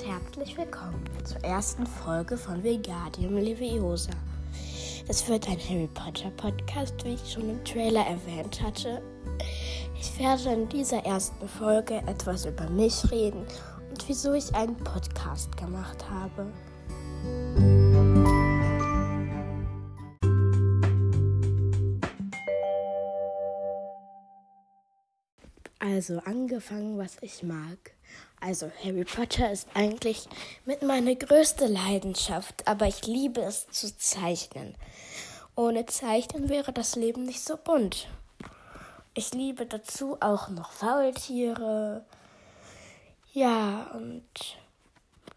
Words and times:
herzlich 0.00 0.56
willkommen 0.56 1.04
zur 1.22 1.44
ersten 1.44 1.86
Folge 1.86 2.38
von 2.38 2.64
Vegardium 2.64 3.36
Leviosa. 3.36 4.10
Es 5.06 5.28
wird 5.28 5.46
ein 5.48 5.58
Harry 5.58 5.88
Potter 5.92 6.30
Podcast, 6.30 7.04
wie 7.04 7.14
ich 7.14 7.32
schon 7.32 7.50
im 7.50 7.64
Trailer 7.64 8.06
erwähnt 8.06 8.60
hatte. 8.62 9.02
Ich 10.00 10.18
werde 10.18 10.54
in 10.54 10.68
dieser 10.70 11.04
ersten 11.04 11.46
Folge 11.46 11.96
etwas 12.06 12.46
über 12.46 12.68
mich 12.70 13.10
reden 13.12 13.46
und 13.90 14.08
wieso 14.08 14.32
ich 14.32 14.52
einen 14.54 14.76
Podcast 14.76 15.54
gemacht 15.56 16.02
habe. 16.08 16.46
Also 25.78 26.18
angefangen, 26.24 26.96
was 26.96 27.18
ich 27.20 27.42
mag. 27.42 27.92
Also 28.44 28.72
Harry 28.82 29.04
Potter 29.04 29.52
ist 29.52 29.68
eigentlich 29.72 30.26
mit 30.64 30.82
meiner 30.82 31.14
größte 31.14 31.66
Leidenschaft, 31.66 32.66
aber 32.66 32.88
ich 32.88 33.06
liebe 33.06 33.40
es 33.40 33.68
zu 33.68 33.96
zeichnen. 33.96 34.74
Ohne 35.54 35.86
Zeichnen 35.86 36.48
wäre 36.48 36.72
das 36.72 36.96
Leben 36.96 37.22
nicht 37.22 37.44
so 37.44 37.56
bunt. 37.56 38.08
Ich 39.14 39.32
liebe 39.32 39.64
dazu 39.64 40.16
auch 40.20 40.48
noch 40.48 40.72
Faultiere. 40.72 42.04
Ja, 43.32 43.92
und 43.94 44.24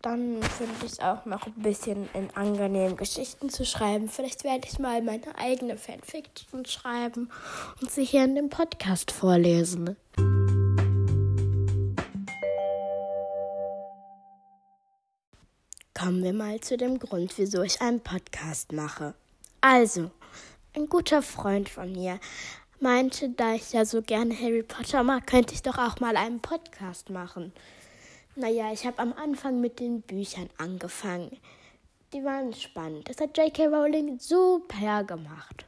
dann 0.00 0.42
finde 0.42 0.86
ich 0.86 0.92
es 0.92 1.00
auch 1.00 1.26
noch 1.26 1.46
ein 1.46 1.62
bisschen 1.62 2.08
in 2.14 2.30
angenehm 2.34 2.96
Geschichten 2.96 3.50
zu 3.50 3.66
schreiben. 3.66 4.08
Vielleicht 4.08 4.42
werde 4.42 4.66
ich 4.70 4.78
mal 4.78 5.02
meine 5.02 5.36
eigene 5.36 5.76
Fanfiction 5.76 6.64
schreiben 6.64 7.30
und 7.82 7.90
sie 7.90 8.04
hier 8.04 8.24
in 8.24 8.36
dem 8.36 8.48
Podcast 8.48 9.10
vorlesen. 9.10 9.96
Kommen 15.98 16.22
wir 16.22 16.34
mal 16.34 16.60
zu 16.60 16.76
dem 16.76 16.98
Grund, 16.98 17.32
wieso 17.38 17.62
ich 17.62 17.80
einen 17.80 18.00
Podcast 18.00 18.72
mache. 18.72 19.14
Also, 19.62 20.10
ein 20.74 20.90
guter 20.90 21.22
Freund 21.22 21.70
von 21.70 21.90
mir 21.90 22.20
meinte, 22.80 23.30
da 23.30 23.54
ich 23.54 23.72
ja 23.72 23.86
so 23.86 24.02
gerne 24.02 24.38
Harry 24.38 24.62
Potter 24.62 25.02
mag, 25.02 25.26
könnte 25.26 25.54
ich 25.54 25.62
doch 25.62 25.78
auch 25.78 25.98
mal 25.98 26.18
einen 26.18 26.40
Podcast 26.40 27.08
machen. 27.08 27.50
Naja, 28.34 28.74
ich 28.74 28.84
habe 28.84 28.98
am 28.98 29.14
Anfang 29.14 29.62
mit 29.62 29.80
den 29.80 30.02
Büchern 30.02 30.50
angefangen. 30.58 31.34
Die 32.12 32.22
waren 32.22 32.52
spannend. 32.52 33.08
Das 33.08 33.18
hat 33.18 33.38
J.K. 33.38 33.68
Rowling 33.68 34.18
super 34.18 35.02
gemacht. 35.02 35.64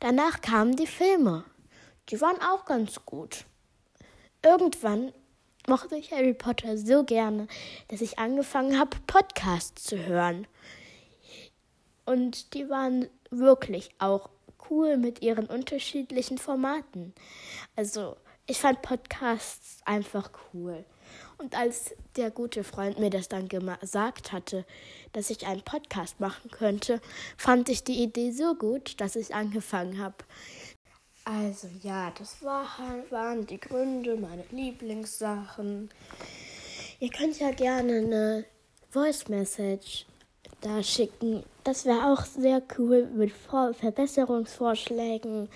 Danach 0.00 0.40
kamen 0.40 0.74
die 0.74 0.88
Filme. 0.88 1.44
Die 2.08 2.20
waren 2.20 2.40
auch 2.42 2.64
ganz 2.64 3.04
gut. 3.06 3.44
Irgendwann 4.42 5.12
mochte 5.66 5.96
ich 5.96 6.12
Harry 6.12 6.34
Potter 6.34 6.76
so 6.78 7.04
gerne, 7.04 7.46
dass 7.88 8.00
ich 8.00 8.18
angefangen 8.18 8.78
habe, 8.78 8.96
Podcasts 9.06 9.84
zu 9.84 10.06
hören. 10.06 10.46
Und 12.04 12.54
die 12.54 12.68
waren 12.68 13.08
wirklich 13.30 13.90
auch 13.98 14.30
cool 14.70 14.96
mit 14.96 15.22
ihren 15.22 15.46
unterschiedlichen 15.46 16.38
Formaten. 16.38 17.14
Also, 17.76 18.16
ich 18.46 18.58
fand 18.58 18.82
Podcasts 18.82 19.78
einfach 19.84 20.30
cool. 20.52 20.84
Und 21.38 21.56
als 21.56 21.94
der 22.16 22.30
gute 22.30 22.64
Freund 22.64 22.98
mir 22.98 23.10
das 23.10 23.28
dann 23.28 23.48
gesagt 23.48 24.32
hatte, 24.32 24.66
dass 25.12 25.30
ich 25.30 25.46
einen 25.46 25.62
Podcast 25.62 26.20
machen 26.20 26.50
könnte, 26.50 27.00
fand 27.36 27.68
ich 27.68 27.84
die 27.84 28.02
Idee 28.02 28.30
so 28.32 28.54
gut, 28.54 29.00
dass 29.00 29.16
ich 29.16 29.34
angefangen 29.34 29.98
habe. 29.98 30.16
Also 31.32 31.68
ja, 31.82 32.12
das 32.18 32.42
war, 32.42 32.66
waren 33.10 33.46
die 33.46 33.60
Gründe, 33.60 34.16
meine 34.16 34.42
Lieblingssachen. 34.50 35.88
Ihr 36.98 37.10
könnt 37.10 37.38
ja 37.38 37.52
gerne 37.52 37.98
eine 37.98 38.44
Voice 38.90 39.28
Message 39.28 40.06
da 40.60 40.82
schicken. 40.82 41.44
Das 41.62 41.84
wäre 41.84 42.12
auch 42.12 42.24
sehr 42.24 42.60
cool 42.76 43.06
mit 43.14 43.30
Verbesserungsvorschlägen 43.30 45.48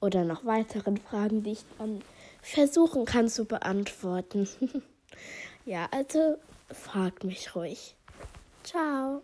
oder 0.00 0.24
noch 0.24 0.46
weiteren 0.46 0.96
Fragen, 0.96 1.42
die 1.42 1.52
ich 1.52 1.64
dann 1.76 2.00
versuchen 2.40 3.04
kann 3.04 3.28
zu 3.28 3.44
beantworten. 3.44 4.48
ja, 5.66 5.88
also 5.90 6.38
fragt 6.72 7.24
mich 7.24 7.54
ruhig. 7.54 7.96
Ciao. 8.64 9.20